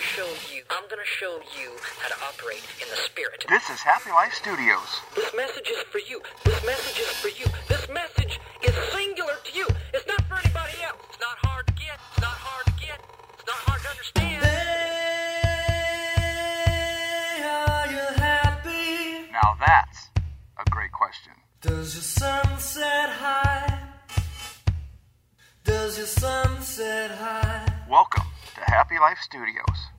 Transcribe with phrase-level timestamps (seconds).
[0.00, 0.62] gonna show you.
[0.70, 3.44] I'm gonna show you how to operate in the spirit.
[3.48, 5.00] This is Happy Life Studios.
[5.14, 6.22] This message is for you.
[6.44, 7.44] This message is for you.
[7.68, 9.66] This message is singular to you.
[9.92, 10.96] It's not for anybody else.
[11.10, 12.00] It's not hard to get.
[12.12, 12.98] It's not hard to get.
[13.34, 14.42] It's not hard to understand.
[17.44, 19.30] Are you happy?
[19.32, 20.08] Now that's
[20.56, 21.32] a great question.
[21.60, 23.78] Does your sun set high?
[25.64, 27.66] Does your sun set high?
[27.88, 28.24] Welcome
[28.54, 29.89] to Happy Life Studios.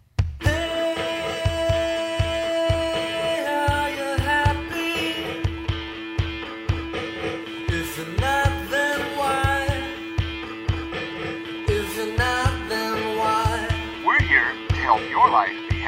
[15.82, 15.88] Me.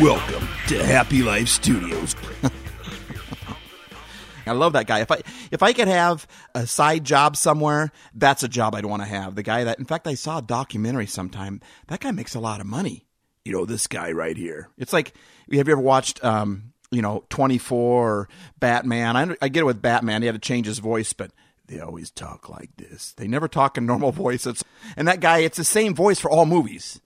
[0.00, 2.14] Welcome to Happy Life Studios.
[4.46, 5.00] I love that guy.
[5.00, 9.02] If I if I could have a side job somewhere, that's a job I'd want
[9.02, 9.34] to have.
[9.34, 11.60] The guy that, in fact, I saw a documentary sometime.
[11.88, 13.06] That guy makes a lot of money.
[13.44, 14.68] You know, this guy right here.
[14.78, 15.14] It's like,
[15.52, 19.16] have you ever watched, um, you know, Twenty Four or Batman?
[19.16, 20.22] I, I get it with Batman.
[20.22, 21.30] He had to change his voice, but
[21.66, 23.12] they always talk like this.
[23.12, 24.46] They never talk in normal voice.
[24.46, 24.64] It's,
[24.96, 27.00] and that guy, it's the same voice for all movies.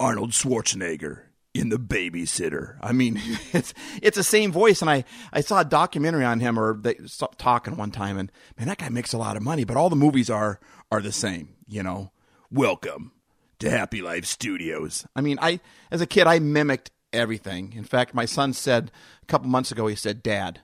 [0.00, 1.20] Arnold Schwarzenegger
[1.54, 2.76] in The Babysitter.
[2.80, 3.20] I mean,
[3.52, 6.96] it's it's the same voice, and I I saw a documentary on him, or they
[7.06, 9.90] stopped talking one time, and man, that guy makes a lot of money, but all
[9.90, 10.58] the movies are
[10.90, 12.10] are the same, you know.
[12.50, 13.12] Welcome
[13.58, 15.06] to Happy Life Studios.
[15.16, 17.72] I mean, I as a kid I mimicked everything.
[17.76, 18.90] In fact, my son said
[19.22, 20.60] a couple months ago, he said, "Dad."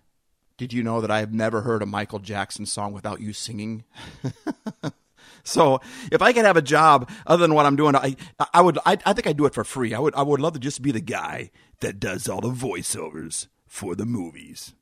[0.56, 3.84] Did you know that I have never heard a Michael Jackson song without you singing?
[5.42, 8.16] So if I could have a job other than what I'm doing, I
[8.52, 9.94] I would I, I think I'd do it for free.
[9.94, 13.48] I would I would love to just be the guy that does all the voiceovers
[13.66, 14.74] for the movies.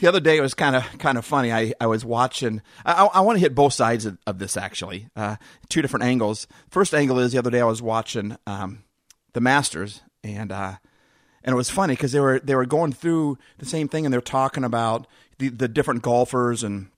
[0.00, 1.52] The other day it was kind of kind of funny.
[1.52, 2.62] I, I was watching.
[2.84, 5.36] I, I want to hit both sides of, of this actually, uh,
[5.68, 6.46] two different angles.
[6.68, 8.82] First angle is the other day I was watching um,
[9.34, 10.76] the Masters and uh,
[11.44, 14.12] and it was funny because they were they were going through the same thing and
[14.12, 15.06] they're talking about
[15.38, 16.88] the the different golfers and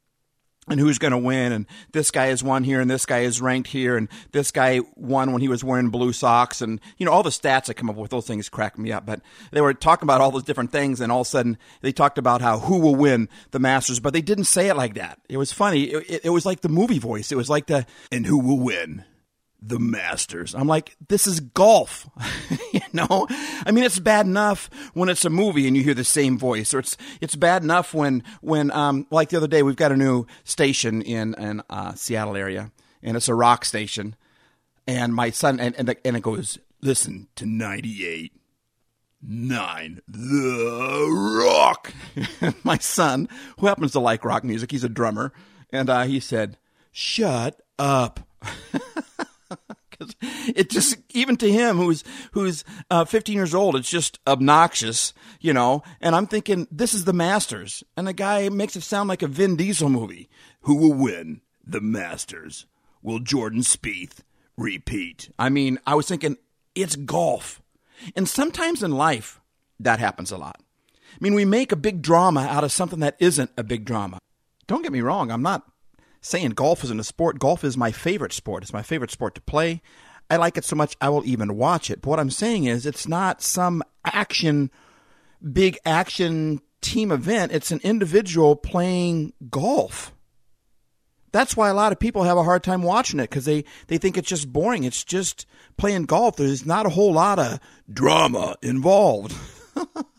[0.68, 3.40] and who's going to win and this guy is won here and this guy is
[3.40, 7.12] ranked here and this guy won when he was wearing blue socks and you know
[7.12, 9.20] all the stats that come up with those things crack me up but
[9.52, 12.18] they were talking about all those different things and all of a sudden they talked
[12.18, 15.20] about how who will win the masters but they didn't say it like that.
[15.28, 15.84] It was funny.
[15.84, 17.30] It, it, it was like the movie voice.
[17.30, 19.04] It was like the and who will win
[19.68, 20.54] the Masters.
[20.54, 22.08] I'm like, this is golf.
[22.72, 23.26] you know?
[23.30, 26.72] I mean, it's bad enough when it's a movie and you hear the same voice,
[26.72, 29.96] or it's it's bad enough when when um like the other day we've got a
[29.96, 32.70] new station in in uh, Seattle area,
[33.02, 34.14] and it's a rock station,
[34.86, 38.32] and my son and and, and it goes, listen to 98.
[39.28, 41.92] Nine, the rock.
[42.64, 43.28] my son,
[43.58, 45.32] who happens to like rock music, he's a drummer,
[45.70, 46.58] and uh, he said,
[46.92, 48.20] "Shut up."
[50.54, 55.52] it just even to him who's who's uh, 15 years old it's just obnoxious you
[55.52, 55.82] know?
[56.00, 57.84] And i'm thinking this is the masters.
[57.96, 60.28] And the guy makes it sound like a vin diesel movie.
[60.62, 61.40] Who will win?
[61.66, 62.66] The masters.
[63.02, 64.18] Will jordan Spieth
[64.56, 65.30] repeat?
[65.38, 66.36] I mean i was thinking
[66.74, 67.62] it's golf.
[68.14, 69.40] And sometimes in life
[69.80, 70.60] that happens a lot.
[71.14, 74.18] I mean we make a big drama out of something that isn't a big drama.
[74.66, 75.64] Don't get me wrong i'm not
[76.26, 77.38] saying golf isn't a sport.
[77.38, 78.62] Golf is my favorite sport.
[78.62, 79.80] It's my favorite sport to play.
[80.28, 82.02] I like it so much I will even watch it.
[82.02, 84.70] But what I'm saying is it's not some action,
[85.52, 87.52] big action team event.
[87.52, 90.12] It's an individual playing golf.
[91.32, 93.98] That's why a lot of people have a hard time watching it because they, they
[93.98, 94.84] think it's just boring.
[94.84, 96.36] It's just playing golf.
[96.36, 97.60] There's not a whole lot of
[97.92, 99.34] drama involved.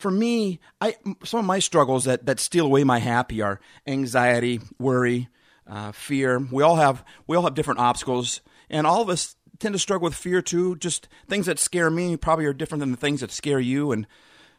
[0.00, 4.60] for me, I some of my struggles that that steal away my happy are anxiety,
[4.78, 5.28] worry,
[5.66, 6.38] uh, fear.
[6.38, 8.40] We all have we all have different obstacles,
[8.70, 10.76] and all of us tend to struggle with fear too.
[10.76, 14.06] Just things that scare me probably are different than the things that scare you, and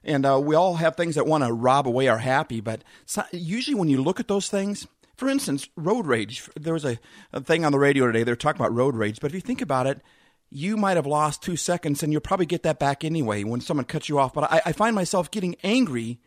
[0.03, 2.61] and uh, we all have things that want to rob away our happy.
[2.61, 2.83] But
[3.31, 4.87] usually, when you look at those things,
[5.17, 6.47] for instance, road rage.
[6.55, 6.99] There was a,
[7.33, 8.23] a thing on the radio today.
[8.23, 10.01] They were talking about road rage, but if you think about it
[10.51, 13.85] you might have lost two seconds and you'll probably get that back anyway when someone
[13.85, 14.33] cuts you off.
[14.33, 16.19] But I, I, find myself getting angry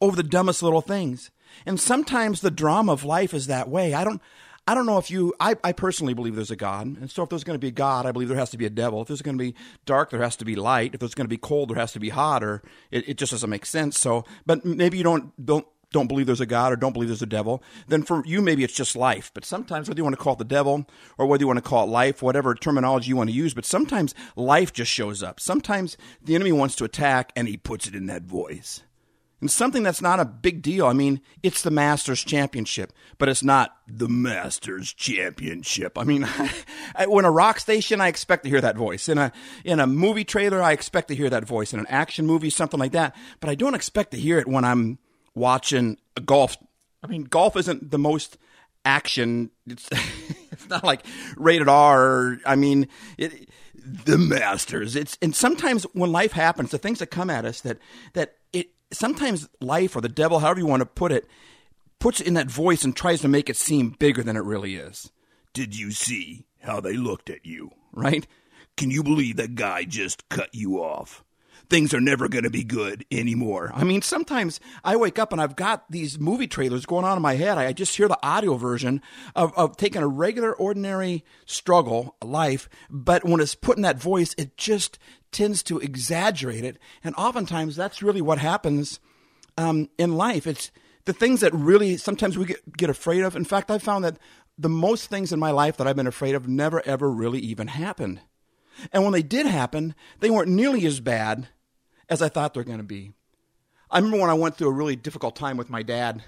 [0.00, 1.30] over the dumbest little things.
[1.64, 3.94] And sometimes the drama of life is that way.
[3.94, 4.20] I don't.
[4.64, 5.34] I don't know if you.
[5.40, 7.72] I, I personally believe there's a God, and so if there's going to be a
[7.72, 9.02] God, I believe there has to be a devil.
[9.02, 10.94] If there's going to be dark, there has to be light.
[10.94, 12.44] If there's going to be cold, there has to be hot.
[12.44, 13.98] Or it, it just doesn't make sense.
[13.98, 17.22] So, but maybe you don't don't don't believe there's a God or don't believe there's
[17.22, 19.30] a devil, then for you, maybe it's just life.
[19.34, 21.68] But sometimes, whether you want to call it the devil or whether you want to
[21.68, 25.40] call it life, whatever terminology you want to use, but sometimes life just shows up.
[25.40, 28.82] Sometimes the enemy wants to attack and he puts it in that voice.
[29.42, 30.86] And something that's not a big deal.
[30.86, 35.98] I mean, it's the Masters Championship, but it's not the Masters Championship.
[35.98, 36.28] I mean,
[37.08, 39.08] when a rock station, I expect to hear that voice.
[39.08, 39.32] In a
[39.64, 41.74] in a movie trailer, I expect to hear that voice.
[41.74, 43.16] In an action movie, something like that.
[43.40, 44.98] But I don't expect to hear it when I'm
[45.34, 46.56] watching golf.
[47.02, 48.38] I mean, golf isn't the most
[48.84, 49.50] action.
[49.66, 49.88] It's
[50.52, 51.04] it's not like
[51.36, 52.38] rated R.
[52.44, 52.88] I mean,
[53.18, 54.96] it, the Masters.
[54.96, 57.78] It's and sometimes when life happens, the things that come at us that
[58.14, 61.26] that it sometimes life or the devil, however you want to put it,
[61.98, 64.76] puts it in that voice and tries to make it seem bigger than it really
[64.76, 65.10] is.
[65.52, 67.72] Did you see how they looked at you?
[67.92, 68.26] Right?
[68.76, 71.22] Can you believe that guy just cut you off?
[71.68, 73.72] Things are never going to be good anymore.
[73.74, 77.22] I mean, sometimes I wake up and I've got these movie trailers going on in
[77.22, 77.58] my head.
[77.58, 79.00] I just hear the audio version
[79.34, 84.34] of, of taking a regular, ordinary struggle, life, but when it's put in that voice,
[84.36, 84.98] it just
[85.30, 86.78] tends to exaggerate it.
[87.02, 89.00] And oftentimes that's really what happens
[89.56, 90.46] um, in life.
[90.46, 90.70] It's
[91.04, 93.34] the things that really sometimes we get, get afraid of.
[93.34, 94.18] In fact, I found that
[94.58, 97.68] the most things in my life that I've been afraid of never, ever really even
[97.68, 98.20] happened.
[98.92, 101.48] And when they did happen, they weren't nearly as bad
[102.08, 103.12] as I thought they're going to be.
[103.90, 106.22] I remember when I went through a really difficult time with my dad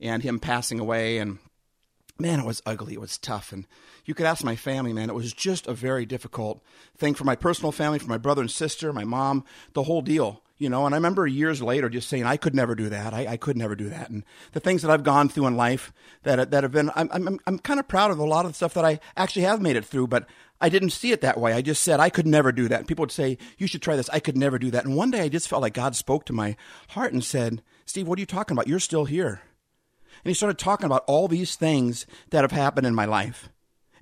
[0.00, 1.38] and him passing away and
[2.18, 2.94] man, it was ugly.
[2.94, 3.52] It was tough.
[3.52, 3.66] And
[4.04, 6.62] you could ask my family, man, it was just a very difficult
[6.96, 9.44] thing for my personal family, for my brother and sister, my mom,
[9.74, 10.42] the whole deal.
[10.58, 13.12] You know, and I remember years later just saying, I could never do that.
[13.12, 14.08] I, I could never do that.
[14.08, 15.92] And the things that I've gone through in life
[16.22, 18.56] that, that have been, I'm, I'm, I'm kind of proud of a lot of the
[18.56, 20.26] stuff that I actually have made it through, but
[20.58, 21.52] I didn't see it that way.
[21.52, 22.78] I just said, I could never do that.
[22.78, 24.08] And people would say, you should try this.
[24.08, 24.86] I could never do that.
[24.86, 26.56] And one day I just felt like God spoke to my
[26.88, 28.66] heart and said, Steve, what are you talking about?
[28.66, 29.42] You're still here.
[30.24, 33.50] And he started talking about all these things that have happened in my life.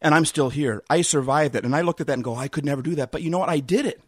[0.00, 0.84] And I'm still here.
[0.88, 1.64] I survived it.
[1.64, 3.10] And I looked at that and go, I could never do that.
[3.10, 3.48] But you know what?
[3.48, 4.00] I did it.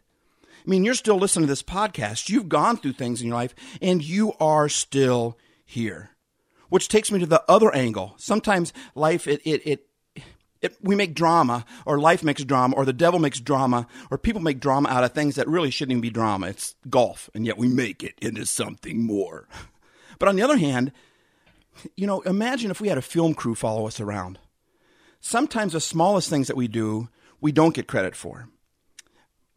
[0.66, 2.28] I mean, you're still listening to this podcast.
[2.28, 6.10] You've gone through things in your life and you are still here.
[6.68, 8.14] Which takes me to the other angle.
[8.16, 9.86] Sometimes life, it, it, it,
[10.60, 14.42] it, we make drama, or life makes drama, or the devil makes drama, or people
[14.42, 16.48] make drama out of things that really shouldn't even be drama.
[16.48, 19.46] It's golf, and yet we make it into something more.
[20.18, 20.90] But on the other hand,
[21.94, 24.40] you know, imagine if we had a film crew follow us around.
[25.20, 27.10] Sometimes the smallest things that we do,
[27.40, 28.48] we don't get credit for.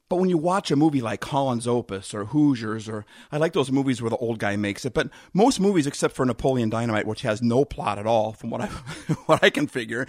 [0.10, 3.72] But when you watch a movie like Holland's Opus or Hoosiers, or I like those
[3.72, 7.22] movies where the old guy makes it, but most movies except for Napoleon Dynamite, which
[7.22, 8.66] has no plot at all, from what I
[9.28, 10.08] what I can figure,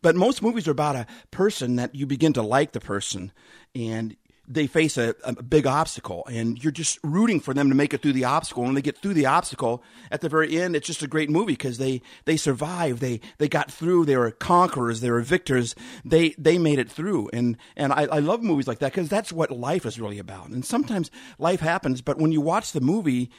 [0.00, 3.30] but most movies are about a person that you begin to like the person,
[3.74, 4.16] and
[4.52, 8.02] they face a, a, big obstacle and you're just rooting for them to make it
[8.02, 8.64] through the obstacle.
[8.64, 11.54] And they get through the obstacle at the very end, it's just a great movie
[11.54, 13.00] because they, they survived.
[13.00, 14.04] They, they got through.
[14.04, 15.00] They were conquerors.
[15.00, 15.74] They were victors.
[16.04, 17.30] They, they made it through.
[17.32, 20.48] And, and I, I love movies like that because that's what life is really about.
[20.48, 23.30] And sometimes life happens, but when you watch the movie,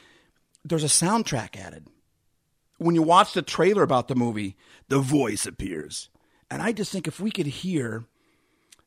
[0.64, 1.86] there's a soundtrack added.
[2.78, 4.56] When you watch the trailer about the movie,
[4.88, 6.10] the voice appears.
[6.50, 8.04] And I just think if we could hear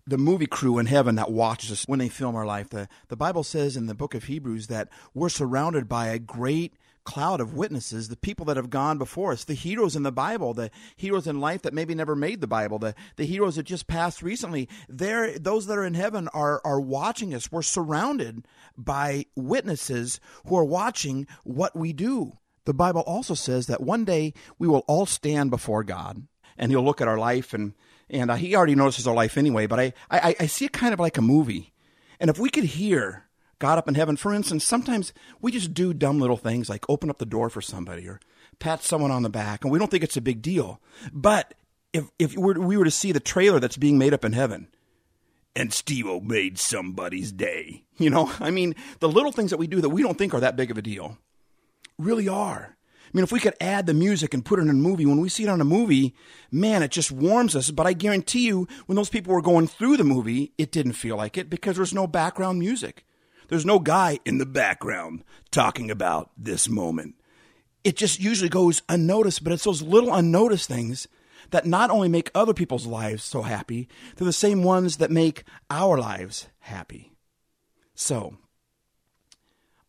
[0.07, 2.69] the movie crew in heaven that watches us when they film our life.
[2.69, 6.73] The, the Bible says in the book of Hebrews that we're surrounded by a great
[7.03, 10.53] cloud of witnesses, the people that have gone before us, the heroes in the Bible,
[10.53, 13.87] the heroes in life that maybe never made the Bible, the, the heroes that just
[13.87, 14.67] passed recently.
[14.89, 17.51] They're, those that are in heaven are, are watching us.
[17.51, 18.45] We're surrounded
[18.77, 22.37] by witnesses who are watching what we do.
[22.65, 26.27] The Bible also says that one day we will all stand before God
[26.57, 27.73] and he'll look at our life and
[28.09, 29.67] and uh, he already notices our life anyway.
[29.67, 31.73] But I, I, I see it kind of like a movie.
[32.19, 33.25] And if we could hear
[33.59, 37.09] God up in heaven, for instance, sometimes we just do dumb little things like open
[37.09, 38.19] up the door for somebody or
[38.59, 40.81] pat someone on the back, and we don't think it's a big deal.
[41.11, 41.53] But
[41.93, 44.33] if if we were, we were to see the trailer that's being made up in
[44.33, 44.67] heaven,
[45.55, 49.81] and Steve-O made somebody's day, you know, I mean, the little things that we do
[49.81, 51.17] that we don't think are that big of a deal,
[51.97, 52.76] really are.
[53.07, 55.21] I mean, if we could add the music and put it in a movie, when
[55.21, 56.13] we see it on a movie,
[56.51, 57.71] man, it just warms us.
[57.71, 61.15] But I guarantee you, when those people were going through the movie, it didn't feel
[61.15, 63.05] like it because there's no background music.
[63.47, 67.15] There's no guy in the background talking about this moment.
[67.83, 71.07] It just usually goes unnoticed, but it's those little unnoticed things
[71.51, 75.43] that not only make other people's lives so happy, they're the same ones that make
[75.69, 77.13] our lives happy.
[77.95, 78.37] So,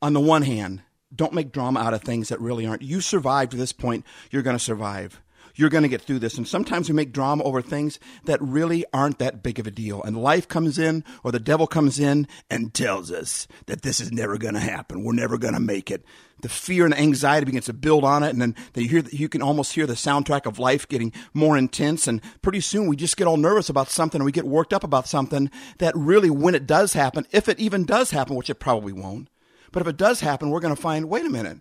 [0.00, 0.82] on the one hand,
[1.14, 2.82] don't make drama out of things that really aren't.
[2.82, 5.20] You survived to this point, you're going to survive.
[5.54, 6.38] You're going to get through this.
[6.38, 10.00] And sometimes we make drama over things that really aren't that big of a deal.
[10.04, 14.12] And life comes in, or the devil comes in and tells us that this is
[14.12, 15.02] never going to happen.
[15.02, 16.04] We're never going to make it.
[16.42, 18.30] The fear and anxiety begins to build on it.
[18.30, 22.06] And then you, hear, you can almost hear the soundtrack of life getting more intense.
[22.06, 24.84] And pretty soon we just get all nervous about something, or we get worked up
[24.84, 28.60] about something that really, when it does happen, if it even does happen, which it
[28.60, 29.28] probably won't,
[29.72, 31.58] but if it does happen, we're going to find, wait a minute,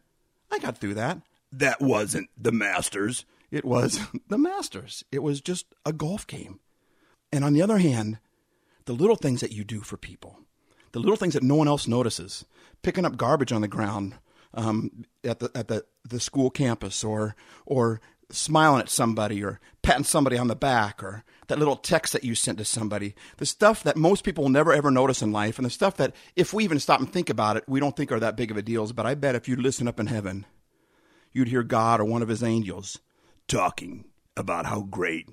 [0.52, 1.20] I got through that.
[1.52, 3.26] That wasn't the Masters.
[3.52, 5.04] It was the Masters.
[5.12, 6.60] It was just a golf game.
[7.32, 8.20] And on the other hand,
[8.86, 10.40] the little things that you do for people,
[10.92, 12.46] the little things that no one else notices,
[12.82, 14.16] picking up garbage on the ground
[14.54, 17.36] um, at the at the, the school campus, or
[17.66, 22.24] or smiling at somebody, or patting somebody on the back, or that little text that
[22.24, 25.58] you sent to somebody, the stuff that most people will never ever notice in life,
[25.58, 28.12] and the stuff that if we even stop and think about it, we don't think
[28.12, 28.86] are that big of a deal.
[28.92, 30.46] But I bet if you listen up in heaven,
[31.32, 33.00] you'd hear God or one of his angels
[33.48, 34.06] talking
[34.36, 35.30] about how great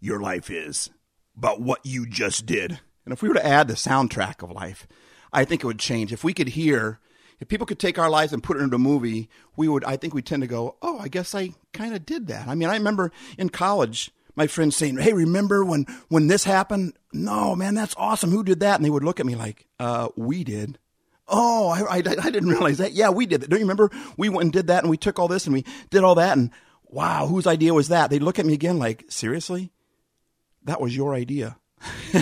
[0.00, 0.90] your life is,
[1.36, 2.80] about what you just did.
[3.04, 4.86] And if we were to add the soundtrack of life,
[5.32, 6.12] I think it would change.
[6.12, 7.00] If we could hear,
[7.40, 9.96] if people could take our lives and put it into a movie, we would, I
[9.96, 12.48] think we tend to go, oh, I guess I kind of did that.
[12.48, 16.94] I mean, I remember in college, my friends saying, hey, remember when, when this happened?
[17.12, 18.30] No, man, that's awesome.
[18.30, 18.76] Who did that?
[18.76, 20.78] And they would look at me like, uh, we did.
[21.28, 22.92] Oh, I, I, I didn't realize that.
[22.92, 23.50] Yeah, we did that.
[23.50, 23.90] Don't you remember?
[24.16, 26.36] We went and did that and we took all this and we did all that.
[26.36, 26.50] And
[26.86, 28.10] wow, whose idea was that?
[28.10, 29.70] They'd look at me again like, seriously?
[30.64, 31.56] That was your idea.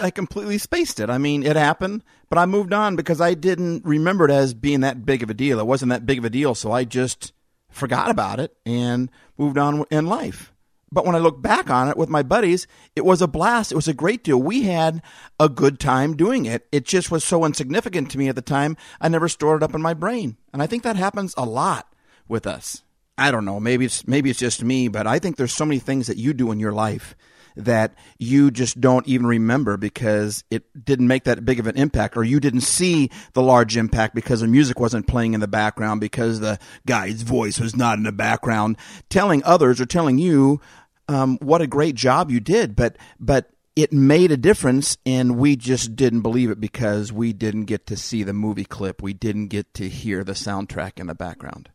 [0.00, 1.10] I completely spaced it.
[1.10, 4.80] I mean, it happened, but I moved on because I didn't remember it as being
[4.80, 5.58] that big of a deal.
[5.58, 7.32] It wasn't that big of a deal, so I just
[7.70, 10.52] forgot about it and moved on in life.
[10.90, 13.72] But when I look back on it with my buddies, it was a blast.
[13.72, 14.40] It was a great deal.
[14.40, 15.02] We had
[15.38, 16.66] a good time doing it.
[16.70, 19.74] It just was so insignificant to me at the time, I never stored it up
[19.74, 20.36] in my brain.
[20.52, 21.92] And I think that happens a lot
[22.28, 22.82] with us.
[23.18, 25.78] I don't know, maybe it's maybe it's just me, but I think there's so many
[25.78, 27.16] things that you do in your life
[27.56, 32.16] that you just don't even remember because it didn't make that big of an impact
[32.16, 36.00] or you didn't see the large impact because the music wasn't playing in the background
[36.00, 38.76] because the guy's voice was not in the background
[39.08, 40.60] telling others or telling you
[41.08, 42.76] um, what a great job you did.
[42.76, 47.66] But but it made a difference and we just didn't believe it because we didn't
[47.66, 49.02] get to see the movie clip.
[49.02, 51.70] We didn't get to hear the soundtrack in the background.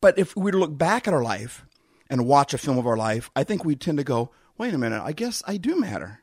[0.00, 1.66] But if we were to look back at our life
[2.12, 4.78] and watch a film of our life i think we tend to go wait a
[4.78, 6.20] minute, I guess I do matter.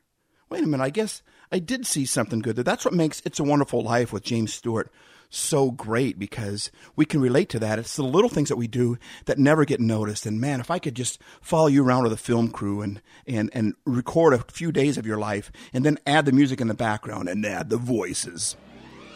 [0.48, 1.22] Wait a minute, I guess
[1.52, 2.56] I did see something good.
[2.56, 2.64] there.
[2.64, 4.90] That's what makes It's a Wonderful Life with James Stewart
[5.30, 7.78] so great because we can relate to that.
[7.78, 10.26] It's the little things that we do that never get noticed.
[10.26, 13.48] And man, if I could just follow you around with a film crew and, and,
[13.52, 16.74] and record a few days of your life and then add the music in the
[16.74, 18.56] background and add the voices,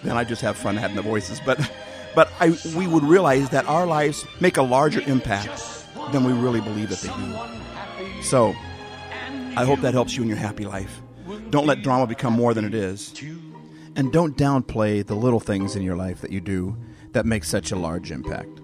[0.04, 1.40] then I just have fun adding the voices.
[1.44, 1.58] But,
[2.14, 5.60] but I, we would realize that our lives make a larger impact
[6.12, 8.22] than we really believe that they do.
[8.22, 8.54] So,
[9.56, 11.00] I hope that helps you in your happy life.
[11.50, 13.14] Don't let drama become more than it is.
[13.96, 16.76] And don't downplay the little things in your life that you do
[17.12, 18.60] that make such a large impact.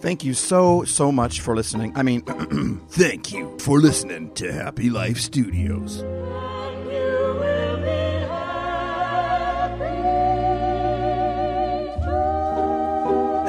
[0.00, 1.96] Thank you so, so much for listening.
[1.96, 2.22] I mean,
[2.88, 6.02] thank you for listening to Happy Life Studios.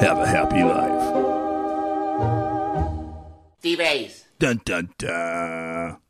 [0.00, 1.04] Have a happy life.
[3.62, 4.23] D-Base.
[4.44, 6.03] Dun dun dun.